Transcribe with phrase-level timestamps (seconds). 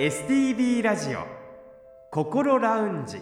[0.00, 1.26] STB ラジオ
[2.10, 3.18] 心ラウンジ。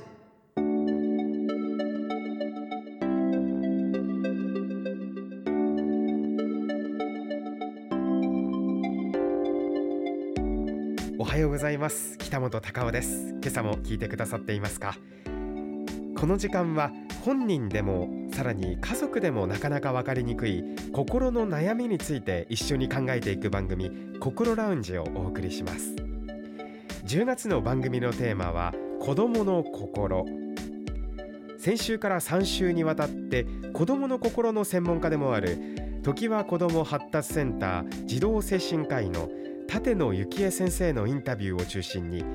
[11.19, 12.17] おはようございます。
[12.17, 13.31] 北本隆夫です。
[13.31, 14.95] 今朝も聞いてくださっていますか？
[16.17, 16.93] この時間は
[17.25, 23.91] 本人でもさらに家族でもなかなか分かりにくい心の悩みについて一緒に考えていく番組
[24.21, 25.97] 心ラウンジをお送りします。
[27.09, 30.27] 10月の番組のテーマは子供の心。
[31.57, 39.31] 先週から3週にわたって子供の心の専門家でもある時は子ども発達センター児童精神科医の
[39.73, 42.27] 立野幸恵先生のインタビューを中心に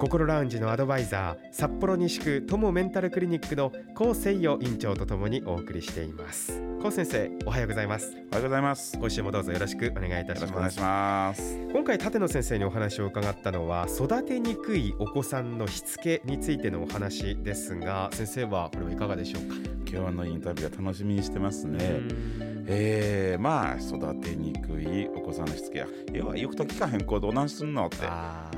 [0.00, 6.71] 心ラウンジのアドバイザー札幌西区友メンタルクリニックの高誠代院長とともにお送りしています。
[6.82, 8.98] 高先生おはようございますおはようございます。
[8.98, 11.58] 今週もどうぞよろしくお願いいたしますよろしくお願いします。
[11.72, 19.54] 今回立野先生にお話を伺ったのは育てにくいお子さんのしつけについてのお話ですが先生はこれはいかがでしょうか？
[19.88, 21.84] 今日のインタビューは楽しみにしてますね。
[21.84, 28.50] うんえー、まあ育てにくいお子さんのしつけや要は言うこと聞かへん子どうなんすんのってあ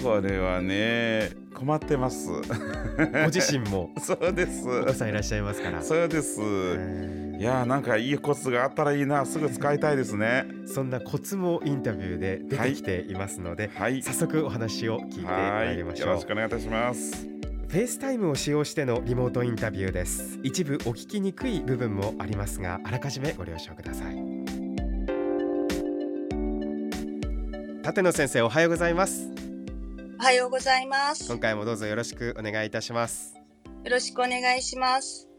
[0.00, 2.30] これはね困ってます。
[2.30, 4.68] ー ご自身もそうです。
[4.68, 7.25] お子さんいらっしゃいますからそうです。
[7.36, 10.46] うんいやーなんかいいコツがあったらいいなすぐ使いたいですね。
[10.66, 14.02] そんなコツもインタビューで出てきていますので、はい。
[14.02, 17.36] 早速お話を聞いてまいりましょうよろしくお願いいたします。
[17.68, 24.14] フェイスタイムを使用してのリモートインタビューです一部お聞きにくい部分もありますがあらかじめご了承ください
[27.82, 29.30] 館農先生おはようございます
[30.18, 31.28] おはようございます。
[31.28, 35.35] 今回もどうぞよろしくお願いいたしますよろしくお願いします。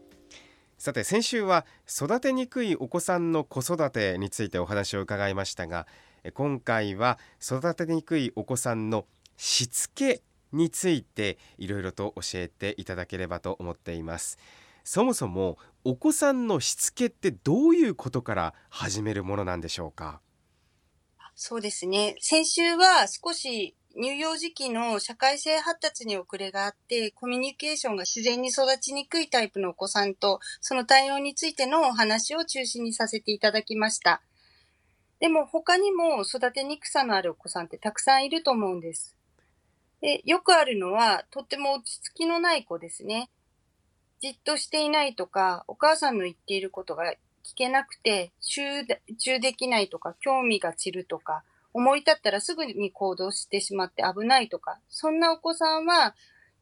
[0.78, 5.88] さて先週は育てにくいお子さんの子育てについてお話を伺いましたが
[6.22, 9.04] え今回は育てにくいお子さんの
[9.36, 14.38] しつけについていろいろと教えていただければと思っています
[14.84, 20.20] そもそもお子さんのしつけってどういうことから始めるものなんでしょうか？
[21.34, 22.16] そうですね。
[22.20, 34.22] 先週は少し乳幼児期の社会性発達に遅れがあって、コミュニケーションが自然に育ちにくいタイプのお子さんと、その対応についてのお話を中心にさせていただきました。
[35.18, 39.16] でも他にも育てにくさのあるお子さんってたくさんいると思うんです。
[40.00, 43.30] で、よくあるのは、とっても落ち着きのない子ですね。
[44.20, 48.62] じっとしていないとか、お母さんの言っていることが聞けなくて、集
[49.18, 51.42] 中できないとか、興味が散るとか、
[51.72, 56.14] 思い立ったらすぐに行動してしまって危ないとか、そんなお子さんは、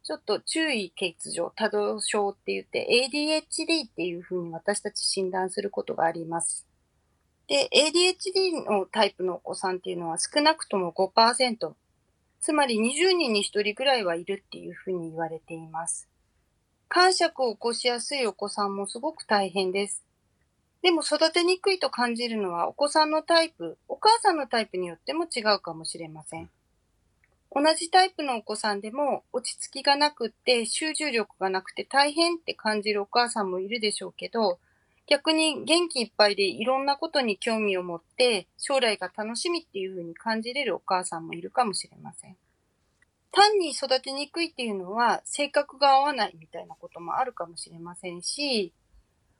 [0.02, 6.64] ちょっと注意欠如、多動症って言って ADHD っていうふうに私たち診断することがあります。
[7.48, 11.74] で、ADHD のタイプのお子さんっていうのは少なくとも5%、
[12.40, 16.08] つまり20人に1人ぐらいはいるっていうふうに言われています。
[16.88, 20.05] 感触を起こしやすいお子さんもすごく大変です。
[20.86, 26.48] でも育てにくいと感じるのはお子さんのタイプ、お母さんのタイプによっても違うかもしれません。
[27.50, 34.60] 同じタイプのお子さんでも落ち着きがなくって集中力がなくて大変って感じるお母さんもいるでしょうけど、
[35.08, 42.36] 逆に元気いっぱいでいろんなことに興味を持って将来が楽しみっていうふうに感じれるお母さんもいるかもしれません。
[43.32, 48.72] 単に育てにくいっていうのは性格が合わないみたいなこともあるかもしれませんし、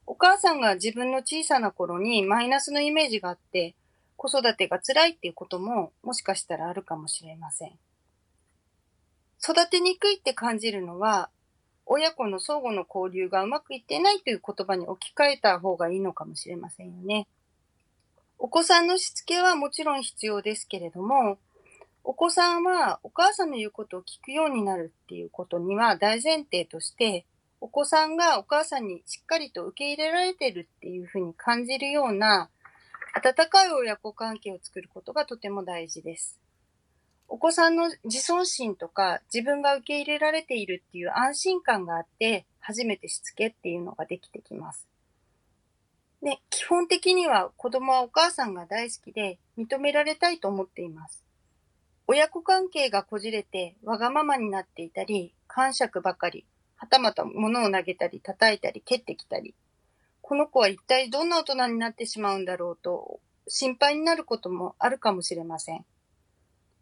[0.07, 3.75] お母さんが自分の小さな頃にマイナスのイメージがあって、
[4.17, 7.73] 子育てが辛いっていうことももしかしたらあるかもしれません。
[9.43, 11.29] 育てにくいって感じるのは、
[11.85, 17.29] 親子の相互の交流がうまくいってないという言葉に置き換えた方がいいのかもしれませんよね。
[18.39, 21.39] お子さんのしつけはもちろん必要ですけれども、
[22.03, 27.25] お子さんはお母さんの言うことを聞くようになるっていうことには大前提として、
[27.61, 32.51] お子さんがお母さんにしっかりと受け入れられてるっていうふうに感じるような
[33.15, 36.39] 温かい親子関係を作ることがとても大事です。
[37.29, 44.87] お子さんの自尊心とか自分が受け入れられているっていう安心感があって初めてしつけっていうのができてきます。
[46.23, 51.25] で、基本的には子供はお母さんが大好きで認められたいと思っています。
[52.07, 56.45] 親子関係がこじれてわがままになっていたり、感触ばかり、
[56.77, 59.55] はたまた物を投げたり叩いたり蹴ってきたり、
[60.23, 65.85] この子は一体どんな大人になってしまうんだろうと心配になることもあるかもしれません。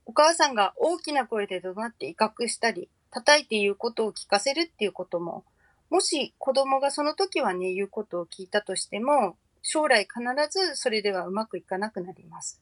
[0.07, 5.45] お母さんが大きな声で怒鳴って威嚇したり、叩いて言うことを聞かせるっていうことも、
[5.91, 10.21] もし子供がその時はね、言うことを聞いたとしても、将来必
[10.51, 12.61] ずそれではうまくいかなくなります。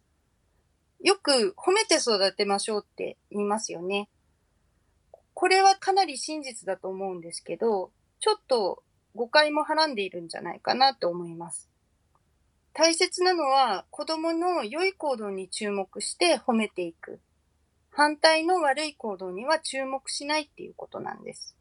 [1.00, 4.08] よく褒めて育てましょうって言いますよね。
[5.42, 7.90] これはかなり真実だと思うんですけど、
[8.20, 8.84] ちょっと
[9.16, 11.68] 誤解もはらんでいるんじゃないかなと思います。
[12.72, 17.18] 大切なのは子供の良い行動に注目して褒めていく。
[17.90, 21.56] 反対の悪い行動には注目しないっていうことなんです。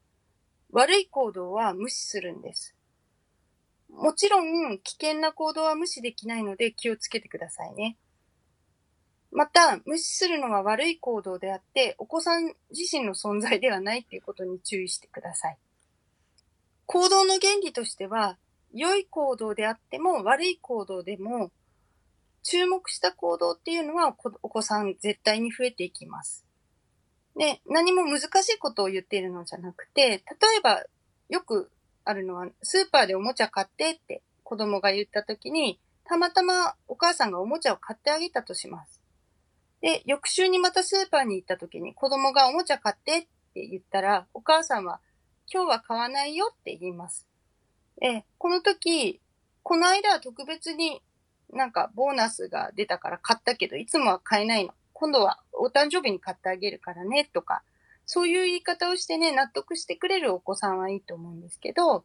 [0.69, 2.75] 悪い行動は無視するんです。
[3.89, 7.97] もちろん危険な行動は無視できないので気をつけてくださいね。
[9.31, 15.57] また、無視するのは悪い行動であって、お子さん自身の存在ではないっていうことに注意してください。
[16.85, 18.37] 行動の原理としては、
[18.73, 21.51] 良い行動であっても悪い行動でも、
[22.43, 26.45] 注目した行動っていうのはお子さん絶対に増えていきます。
[27.37, 30.17] で、何も難しいことを言っているのじゃなくて、例
[30.57, 30.83] えば
[31.29, 31.71] よく
[32.03, 39.00] あるのは、スーパーでおもちゃ買ってって子供が言った時に、たまたまお母さんがおもちゃを買ってあげたとします。
[39.81, 43.21] で、翌週にまたスーパーに行った時に子供がおもちゃ買ってっ
[43.53, 44.99] て言ったら、お母さんは
[45.51, 47.27] 今日は買わないよって言います。
[48.01, 49.19] え、この時、
[49.63, 51.01] この間は特別に
[51.51, 54.73] なんかボーナスが出たから買ったけど、いつもは買えないの。
[54.93, 57.63] 今度はお誕生日に買ってあげるからね、とか、
[58.05, 62.03] そういう言い方をしてね、納得してくれるお子さんはいいと思うんですけど、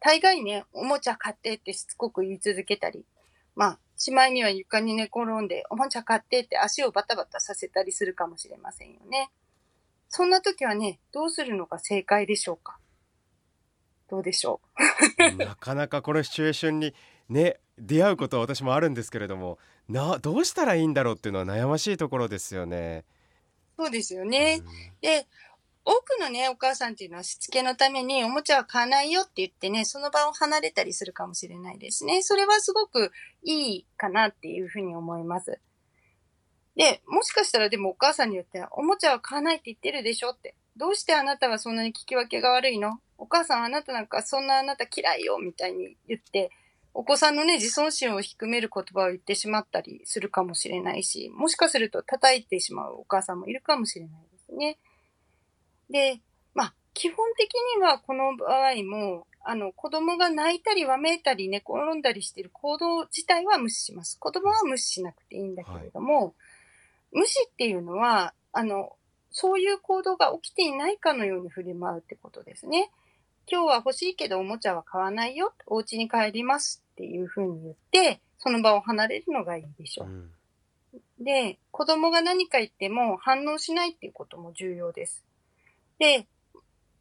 [0.00, 3.04] 大概ね、おもちゃ買ってってしつこく言い続けたり、
[3.56, 9.30] まあ、しまいには床に寝転んで、おもちゃ買ってって足をバタバタさせたりするかもしれませんよね。
[10.08, 12.78] そんな時はね、どうするのが正解でしょうか？
[14.08, 14.60] どうでしょ
[15.18, 15.34] う？
[15.36, 16.94] なかなかこのシチュエーションに
[17.28, 19.58] ね、出会うことは私もあるんですけれども、
[19.88, 23.04] な、どうしたらいいんだろうっていうのは悩ましいところですよね。
[23.76, 24.60] そうですよね。
[24.60, 24.66] うん、
[25.00, 25.26] で、
[25.90, 32.20] 多くのね、お母さんっていうのはしつけのためにおもちゃは買わないよって言ってね、その場を離れたりするかもしれないですね。
[32.20, 33.10] それはすごく
[33.42, 35.58] いいかなっていうふうに思います。
[36.76, 40.54] で、もしかしたらでもお母さんによっては、おもちゃは買わないって言ってるでしょって。
[40.76, 43.00] どうしてあなたはそんなに聞き分けが悪いの？
[43.16, 46.50] お母さんあなたなんかそんなあなた嫌いよみたいに言って、
[46.92, 54.78] お子さんのね、自尊心を低める言葉を言ってしまったりするかもしれないし、もしかすると叩いてしまうお母さんもいるかもしれないですね。
[55.90, 56.20] で、
[56.54, 64.18] まあ、基本的にはこの場合も、あの、子供が泣いたりわめいたり寝転んだりしている行動自体は無視します。
[64.18, 66.34] 子供は無視しなくていいんだけれども、はい、
[67.12, 68.96] 無視っていうのは、あの、
[69.30, 72.90] そういう行動が起きていないかのように振り回うってことですね。
[73.50, 75.54] 今日は欲しいけどおもちゃは買わないよ。
[75.66, 80.08] お家に帰りますっていうふうに言って、その場を離れるのがいいでしょう。
[80.08, 85.24] うん、で、子供が何か言っても反応しないっていうことも重要です。
[85.98, 86.26] で、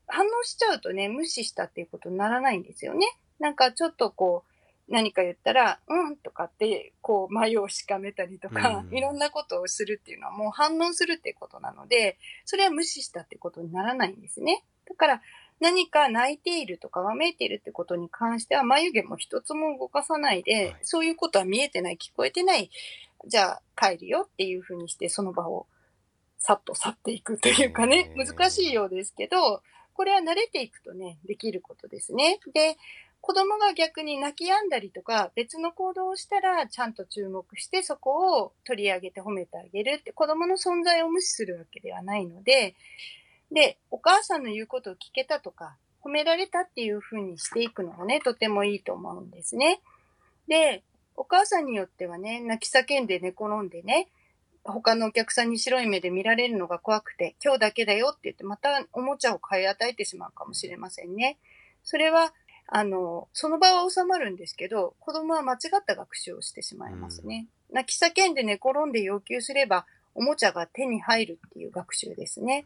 [0.08, 3.06] 反応しちゃうとね、無視したっていうことにならないんですよね。
[3.40, 14.64] なんかちょっとこう、何か言ったら、うんとかって、こう、眉をしかめたりとか、うん、いろんなことをするっていうのはもう反応するっていうことなので、それは無視したってことにならないんですね。
[14.88, 15.22] だから、
[15.60, 22.70] 何か泣いているとかわめいているってことに関しては、眉毛も一つも動かさないで、はい、そういうことは見えてない、聞こえてない、
[23.28, 25.68] じゃあ帰るよっていうふうにして、その場を
[26.48, 29.62] さっと去っていくというかね、難しいようですけど、
[29.92, 32.40] これは慣れていくとね、できることですね。
[32.54, 32.78] で、
[33.20, 42.76] 子供が逆に泣き止んだりとか、別の行動をしたら、ちゃんと注目して、そこを取り上げて褒めてあげるって、子供の存在を無視するわけではないので、
[43.52, 49.82] で、お母さんの言うことを聞けたとか、褒められたっていう風にしていくのがね、とてもいいと思うんですね。
[50.48, 50.82] で、
[51.18, 54.08] お母さんによってはね、泣き叫んで寝転んでね、
[54.72, 61.38] 他のお客さんに白い目で見られるのが怖くて、今日だけだよって言って、またおもちゃを買い与えてしまうかもしれませんね。
[61.84, 62.34] それは、
[62.68, 67.48] あの、その場は収まるんですけど、子供は間違った学習をしてしまいますね。
[67.70, 72.66] うん、泣き叫んで寝転んで要求すれば、おもちゃが手に入るっていう学習ですね。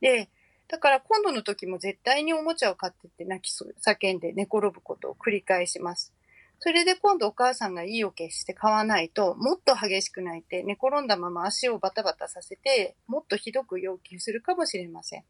[0.00, 0.28] で、
[0.68, 6.12] だから今度の時も絶対におもちゃを買ってって泣き叫んで寝転ぶことを繰り返します。
[6.58, 15.24] それで今度お母さんが意を決して買わないと、もっと激しく泣いて寝転んだまま足をバタバタさせて、もっとひどく要求するかもしれません。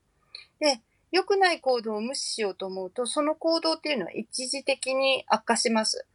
[0.60, 0.80] で、
[1.10, 6.06] 良くない行動を無視しようと思うと、その行動っていうのは一時的に悪化します。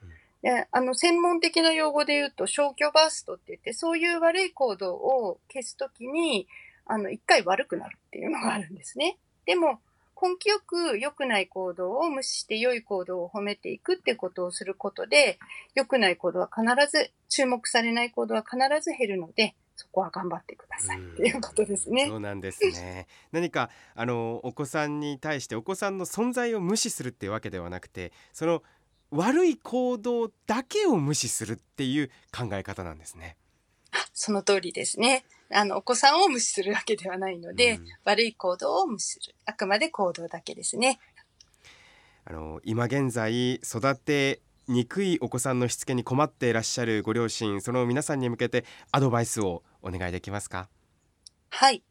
[0.41, 6.47] であの、専門的な用語で言うと、消去バーストって言って、そういう悪い行動を消すときに、
[6.85, 9.17] あの、一回悪くなるっていうのがあるんですね。
[9.45, 9.79] でも、
[10.21, 15.39] 根気よく良くない行動を無視して良い行動を褒めていくってことをすることで、
[15.73, 22.07] 良くない行動は必ず、注目されない行動は必ず減るので、そこは頑張ってくださいっていうことですね。
[22.07, 23.07] そうなんですね。
[23.31, 28.61] 何かあのお子さんに対してお子さんの存在を無視するっていうわけではなくて、その
[29.09, 33.37] 悪い行動だけを無視するっていう考え方なんですね。
[34.13, 35.25] その通りですね。
[35.53, 39.35] あの、お子さんを無視するわけではないので、うん悪い行動を無視する。
[39.45, 40.99] あくまで行動だけですね。
[42.25, 50.69] あの今現在育てにくいお子さんのしつけに困っていらっしゃるご両親その皆さんに向けてアドバイスをお願いできますか？
[51.49, 51.83] はい。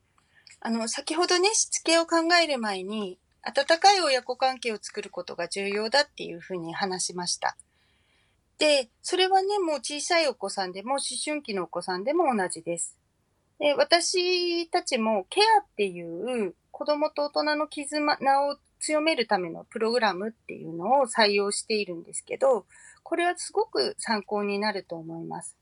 [0.61, 7.57] あの、先ほどね、しつけを考える前に、温かい親子関係を作ることが重要だっていうふうに話しました。
[8.59, 12.99] で、それはね、もう小さいお子さんでも思春期のお子さんでも同じです。
[13.61, 18.17] で、私たちもケアっていう子供と大人の絆
[18.49, 22.65] を強めるためのプログラムっていうのを採用しているんですけど、
[23.03, 25.59] これはすごく参考になると思います。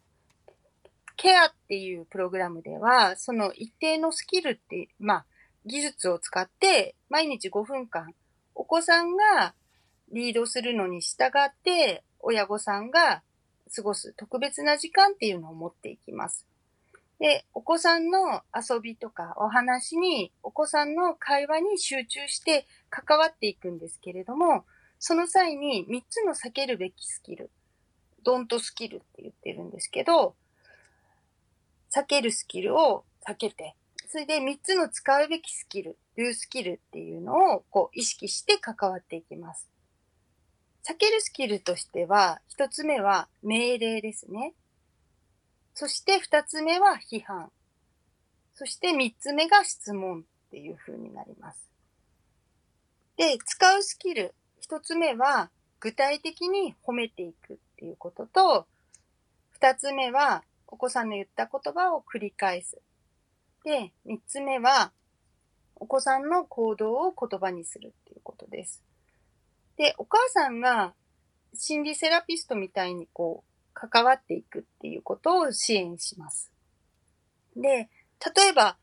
[1.16, 5.26] ケアっていうプログラムでは、その一定のスキルって、まあ、
[5.66, 8.14] 技術を使って、毎日5分間、
[8.54, 9.54] お子さんが
[10.12, 13.22] リードするのに従って、親御さんが
[13.74, 16.46] 過ごす特別な時間っていうのを持っていきます。
[17.18, 24.64] で、お子さんの遊びとかお話に、お子さんの会話に集中して関わっていくんですけれども、
[25.00, 27.50] その際に3つの避けるべきスキル、
[28.24, 30.36] ドントスキルって言ってるんですけど、
[31.94, 33.74] 避けるスキルを避けて、
[34.06, 39.68] それで3つの使うべきスキル、do スキルっていうのをこう意識して関わっていきます。
[40.88, 44.54] 避けるスキルとしては、1つ目は命令ですね。
[45.80, 47.52] そして2つ目は批判。
[48.52, 51.70] そして3つ目が質問っていう風になります。
[53.16, 54.34] で、使うスキル、
[54.68, 58.66] 1つ目は具体的に褒めていくっていうことと、
[59.60, 62.80] 2つ目はお子さんの言った言葉を繰り返す。
[63.62, 64.90] で、3つ目は
[65.76, 68.82] お子さんの行動を言葉にするっていうことです。
[69.76, 70.94] で、お母さんが
[71.54, 73.47] 心理セラピストみたいにこう
[73.78, 76.50] 関わっていくっていうことを支援します。
[77.56, 77.88] で、
[78.34, 78.76] 例えば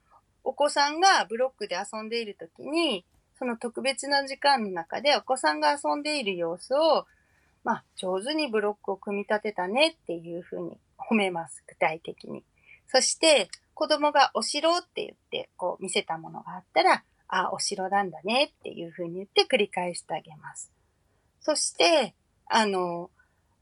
[0.46, 3.06] お子さんがブロックで遊んでいるときに、
[3.38, 7.06] その特別な時間の中でお子さんが遊んでいる様子を、
[7.64, 12.44] まあ、上手にブロックを組み立てたねっていうふうに褒めます、具体的に。
[12.88, 20.72] そして、子供がお城って言って、こう見せたものがあったら、あ、お城なんだねっていうふうに言って繰り返してあげます。
[21.42, 22.14] そして、
[22.46, 23.10] あの、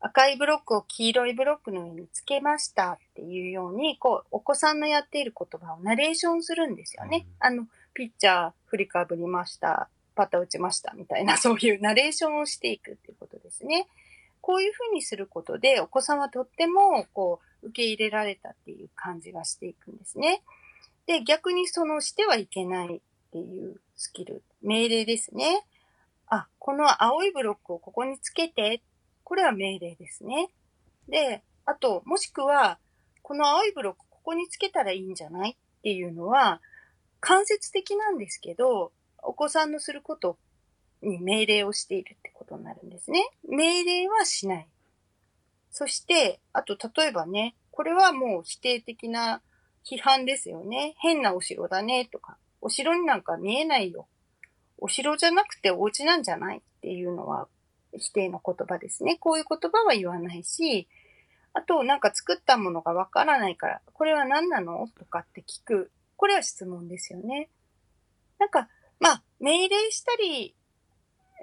[0.05, 7.25] 赤いブロックを黄色いブロックの上につけましたっていうように、こう、お子さんのやっている言葉をナレーションするんですよね。
[7.39, 13.87] あの、ピッチャー振りかぶりました、パタ打ちましたみたいな、 そういうナレーションをしていくっていうことですね。
[14.41, 20.43] こういうふうにすることで、お子さんはとっても、こう、受け入れられたっていう感じがしていくんですね。
[21.05, 22.99] で、逆にそのしてはいけないっ
[23.31, 25.65] ていうスキル、命令ですね。
[26.27, 28.81] あ、この青いブロックをここにつけて、
[29.33, 30.49] これは命令ですね。
[31.09, 32.77] で、あと、もしくは、
[33.23, 36.61] この青いブロックここにつけたらいいんじゃないっていうのは、
[37.19, 38.91] 間接的なんですけど、
[39.23, 40.37] お子さんのすること
[41.01, 43.27] に命令をしているってことになるんですね。
[43.49, 44.67] 命令はしない。
[45.71, 49.41] そして、あと、例えばね、これはもう否定的な
[49.83, 50.93] 批判ですよね。
[50.99, 54.07] 変なお城だねとか、お城になんか見えないよ。
[54.77, 57.47] お城じゃなくてお家なんじゃないっていうのは
[57.97, 59.17] 否定の言葉ですね。
[59.19, 60.87] こういう言葉は言わないし、
[61.53, 64.87] あと、なんか作ったものがわからないから、これは何なの？
[64.97, 65.91] とかって聞く。
[66.17, 67.49] これは質問ですよね。
[68.39, 68.69] なんか、
[68.99, 70.55] まあ、命令したり、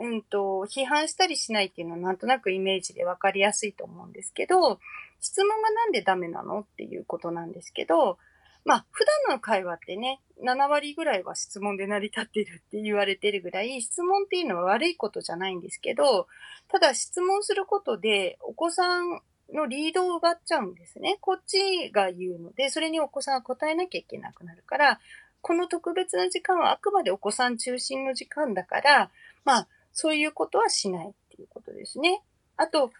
[0.00, 4.80] うんと、批判したりしないっていうのはなんとなくイメージでわかりやすいと思うんですけど、
[5.20, 6.60] 質問がなんでダメなの？
[6.60, 8.18] っていうことなんですけど、
[8.64, 16.26] まあ、普段の会話ってね、7割ぐらいは質問で成り立ってるって言われてるぐらい、質問っていうのは悪いことじゃないんですけど、
[16.68, 19.20] ただ質問することで、お子さん
[19.52, 21.18] のリードを奪っちゃうんですね。
[21.20, 25.00] こっちが言うので、それにお子さんが答えなきゃいけなくなるから、
[25.42, 29.10] この特別な時間はあくまでお子さん中心の時間だから、
[29.44, 32.22] まあ、そういうことはしないっていうことですね。
[32.56, 32.90] あと、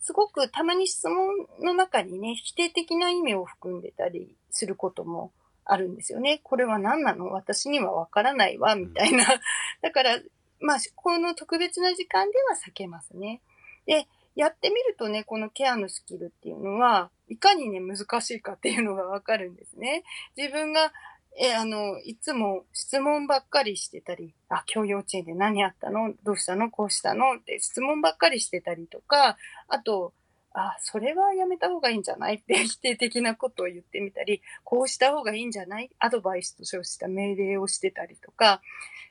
[0.00, 5.30] すごくたまに質問の中にね、否定的な意味を含んでたりすることも
[5.64, 6.40] あるんですよね。
[6.42, 7.26] これは何なの？
[7.26, 9.24] 私にはわからないわ、みたいな。
[9.82, 10.18] だから、
[10.60, 13.40] まあ、この特別な時間では避けますね。
[13.84, 20.04] で、やってみるとね、このケアのスキルっていうのは、いかにね、難しいかっていうのがわかるんですね。
[20.36, 20.92] 自分が、
[21.38, 26.14] え、あの、いつも質問ばっかりしてたり、あ、今日幼稚園で何やったの？
[26.22, 26.70] どうしたの？
[26.70, 27.36] こうしたの？
[27.36, 29.36] って質問ばっかりしてたりとか、
[29.68, 30.14] あと、
[30.58, 32.36] あ、それはやめた方がいいんじゃない？
[32.36, 35.90] って 否定的なことを言ってみたり、こうした方がいいんじゃない？
[35.98, 38.62] アドバイスと称した命令をしてたりとか、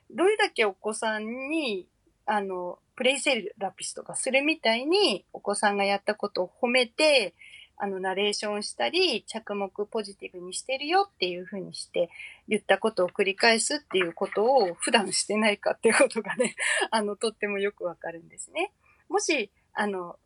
[0.10, 1.88] どれだけお子さんに、
[2.25, 7.36] あの、プレイセラピストがするみたいに、お子さんがやったことを褒めて、
[7.78, 12.10] あの、ナレーションしたり、着目ポジティブにしてるよっていうふうにして
[12.48, 16.56] 言ったことを繰り返すっていうことを普段してないかっていうことがね、
[16.90, 18.72] あの、とってもよくわかるんですね。
[19.10, 20.18] もし、あの、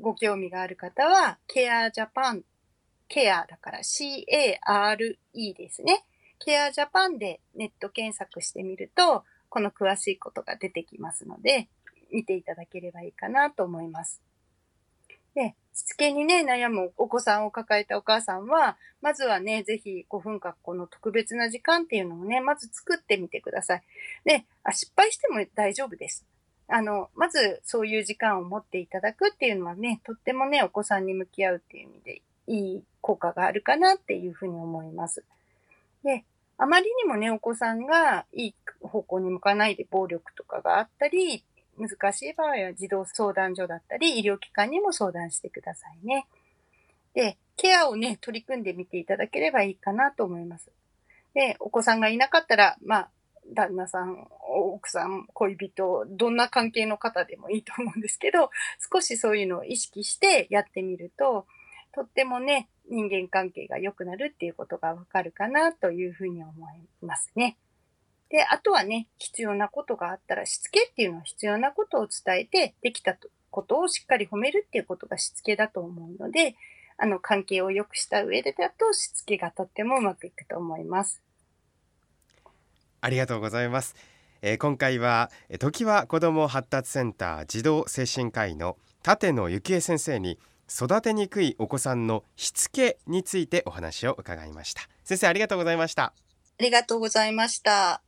[0.00, 2.42] ご興味がある方は、ケアジャパン、
[3.08, 6.04] ケアだから C-A-R-E ですね。
[6.38, 11.68] ケアジャパンでネット検索してみると、この詳しいことが出てきますので、
[12.12, 14.22] 見ていただければいいかなと思います。
[15.34, 23.82] で、しつけにね、悩むお子さんを抱えたお母さんは、まずはね、ぜひ5分間この特別な時間っていうのをね、まず作ってみてください。
[24.24, 26.26] で、あ失敗しても大丈夫です。
[26.68, 35.24] あの、まずそういう時間を持っていただくっていうのはね、とってもね、お子さんに向き合うっていう意味でいい効果があるかなっていうふうに思います。
[36.02, 36.24] で、
[36.58, 41.44] あまりにもね、お子さんがいい方向に向かないで暴力とかがあったり、
[41.78, 46.26] 難しい場合は児童相談所だったり、医療機関にも相談してくださいね。
[47.14, 50.70] で、ケアをね、取り組んでみていただければいいかなと思います。
[51.34, 53.10] で、お子さんがいなかったら、まあ、
[53.54, 58.50] 旦那さん、奥さん、恋人、どんな関係の方でもいいと思うんですけど、
[58.92, 61.46] 少しそういうのを意識してやってみると、
[61.94, 67.56] とってもね、人間関係が良くなるっていうことがわかるかなというふうに思いますね。
[68.28, 73.16] で、あとはね、必要なことがあったら、しつけっていうのは必要なことを伝えて、できた
[73.50, 76.56] ことをしっかり褒めるっていうことがしつけだと思うので、
[76.98, 81.22] あの、関係を良くした上でだと、しつけがとってもうまくいくと思います。
[83.00, 83.94] ありがとうございます。
[84.42, 88.76] えー、今回は、時は子ども発達センター児童精神科医の
[89.06, 90.38] 立野幸恵先生に、
[90.68, 94.82] 育てにくいお子さんのしつけについてお話を伺いました。
[95.04, 96.04] 先生ありがとうございました。
[96.04, 96.12] あ
[96.62, 98.02] りがとうございました。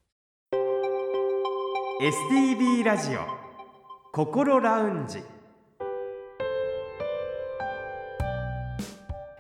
[2.00, 3.21] STB ラジオ
[4.12, 5.23] 心ラウンジ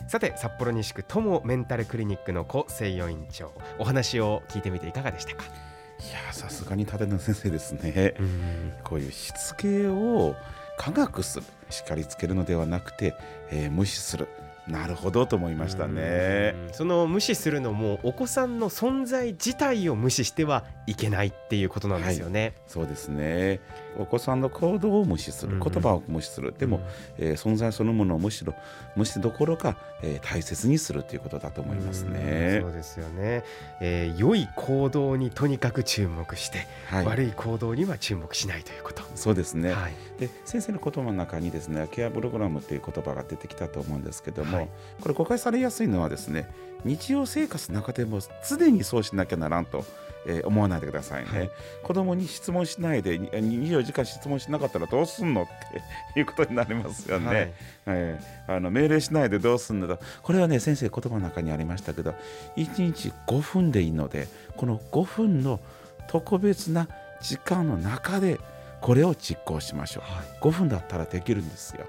[0.08, 5.44] さて札幌西区友メンタルクリニックの小西洋院長お話を聞いてみていかがでしたか？
[5.44, 5.46] い
[6.26, 8.14] やさすがに立野先生ですね。
[8.84, 10.34] こういうしつけを
[10.78, 13.16] 科学する叱りつけるのではなくて、
[13.50, 14.28] えー、無視する。
[14.66, 16.54] なるほどと思いましたね。
[16.72, 23.60] その無視するのもお子さんの存在自体を無視してはいけないっていうことなんですよね、はい、そうですね。
[23.98, 26.54] お子さんの行動を無視する、言葉を無視する。
[26.56, 26.80] でも、
[27.18, 28.54] えー、存在そのものをむしろ
[28.96, 32.60] 無視どころか、えー、大切にするということだと思いますね。
[32.62, 33.44] そうですよね、
[33.82, 39.02] えー、良い行動にとにかく注目して、はい、悪い行動には注目しないということ。
[39.14, 44.68] そうですね、はい、で先生の言葉の中にですねケアプログラムという言葉が出てきたと思うんですけども、はい、
[45.02, 46.48] これ誤解されやすいのはですね
[46.84, 49.84] 日常生活の中でも常にそうしなきゃならんと、
[50.28, 51.50] えー、思わないでくださいね、はい、
[51.82, 55.46] 子供に質問しないで24時間質問しなかったらどうすんのっ
[56.14, 57.52] ていうことになりますよね、はい、
[57.86, 62.14] えー、あの命令しないでどうすんのだこれはね先生言葉の中にありましたけど
[62.56, 65.60] 1日5分でいいのでこの5分の
[66.08, 66.88] 特別な
[67.20, 68.38] 時間の中で
[68.80, 71.86] これを実行しましょう、はい、5分だったらできるんですよ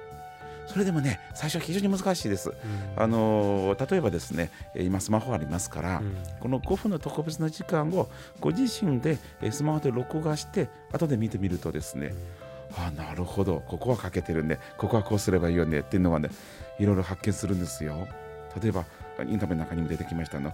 [0.69, 2.55] それでもね最初は非常に難しいです、うん、
[2.95, 8.07] あの例えばですね今スマホありますから、うん、この5分の特別な時間を
[8.39, 9.17] ご自身で
[9.51, 12.13] スマホで録画して後で見てみるとですね、
[12.77, 13.63] うん、あなるほど。
[13.67, 14.59] ここはかけてるね。
[14.77, 15.79] ここはこうすればいいよね。
[15.79, 16.29] っていうのはね
[16.79, 18.07] いろいろ発見するんですよ。
[18.61, 18.85] 例えば
[19.27, 20.51] インタビューの中にも出てきましたの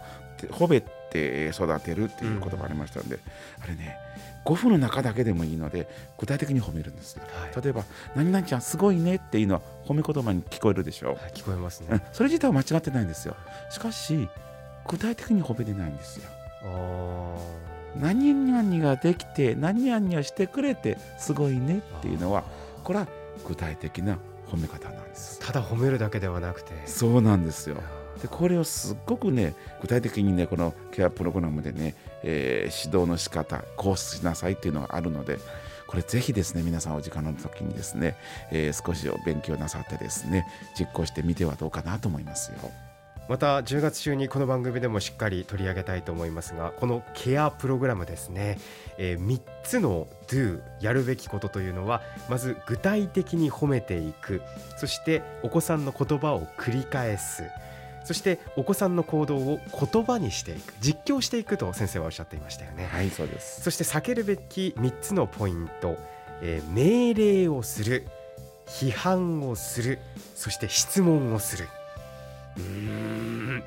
[0.49, 0.83] 褒め
[1.15, 3.19] て育てるっていう言葉ありましたので、
[3.61, 3.97] あれね
[4.45, 5.87] 5分の中だけでもいいので
[6.19, 7.13] 具体的に褒めるんです。
[7.15, 7.83] よ、はい、例えば
[8.15, 13.35] 「何々ちゃんすごいね」っていうのは褒め言葉に聞こえるでしょ、はい、聞こえますね、それ自体は間違ってないんですよ。
[13.69, 14.29] しかし
[14.87, 16.29] 具体的に褒めてないんですよ。
[17.99, 22.43] 何々ができて何々をしてくれてすごいねっていうのは
[22.83, 23.07] これは
[23.47, 24.17] 具体的な
[24.49, 25.39] 褒め方なんです。
[25.39, 26.73] ただ褒めるだけではなくて。
[26.85, 27.77] そうなんですよ
[28.21, 35.37] でこれをすっごくね具体的にねこのケアプログラムでね、えー、指導の仕方こうしなさいっていうのがあるので
[35.87, 38.15] これぜひですね皆さんお時間の時にですね、
[38.51, 40.47] えー、少しお勉強なさってですね
[40.77, 42.71] 実行してみてはどうかなと思いますよ。
[43.27, 48.59] また10月中にこの番組でもしっかり取り上げたいと思いますがこのケアプログラムですね、
[48.99, 54.43] えー、3つの Do やるべきことというのはまず具体的に褒めていく
[54.77, 57.45] そしてお子さんの言葉を繰り返す
[58.05, 59.59] そしてお子さんの行動を
[59.91, 62.85] 言葉にしていく実況していくと先生はおっしゃっていましたよね。
[62.85, 63.61] はいそうです。
[63.61, 65.97] そして避けるべき3つのポイント、
[66.41, 68.07] えー、命令をする
[68.67, 69.99] 批判をする
[70.35, 71.67] そして質問をする。
[72.57, 73.63] うん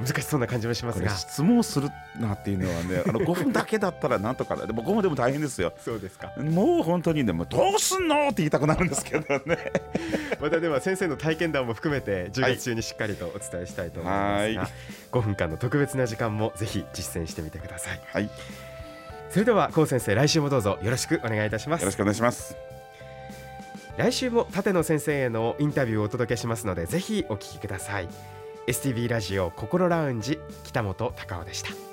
[0.00, 1.10] 難しそうな感じもしますが。
[1.10, 5.72] 質問するなっていうのはねあの 5分だけだったらなんとかでも5分でも大変ですよ。
[5.78, 6.32] そうですか。
[6.36, 9.58] もう本当にねもうどうすんのって言いたくなるんですけどね。
[10.40, 14.70] またでは先生の体験談も含めて10月中にしっかりとお伝えしたいと思いますが、はい、
[15.12, 18.30] 5分間の特別な時間もぜひ実践してみてください、はい、
[19.30, 21.82] それでは高先生来週もどうぞよろしくお願いいたします。
[21.82, 22.56] よろしくお願いします。
[23.98, 28.08] 来週も立野先生へのインタビューをお届けしますのでぜひお聞きください
[28.68, 31.87] STV ラジオ心ラウンジ北本隆夫でした。